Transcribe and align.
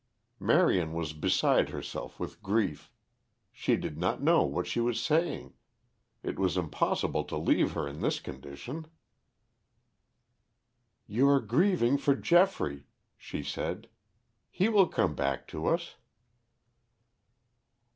Marion 0.39 0.93
was 0.93 1.13
beside 1.13 1.69
herself 1.69 2.19
with 2.19 2.41
grief; 2.41 2.91
she 3.51 3.75
did 3.75 3.99
not 3.99 4.19
know 4.19 4.41
what 4.41 4.65
she 4.65 4.79
was 4.79 4.99
saying. 4.99 5.53
It 6.23 6.39
was 6.39 6.57
impossible 6.57 7.23
to 7.25 7.37
leave 7.37 7.73
her 7.73 7.87
in 7.87 7.99
this 8.01 8.19
condition. 8.19 8.87
"You 11.05 11.29
are 11.29 11.39
grieving 11.39 11.99
for 11.99 12.15
Geoffrey," 12.15 12.87
she 13.15 13.43
said. 13.43 13.89
"He 14.49 14.69
will 14.69 14.87
come 14.87 15.13
back 15.13 15.47
to 15.49 15.67
us." 15.67 15.97